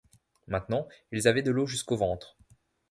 [0.47, 2.35] Maintenant, ils avaient de l’eau jusqu’au ventre.